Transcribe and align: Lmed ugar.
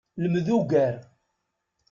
Lmed 0.23 0.47
ugar. 0.57 0.95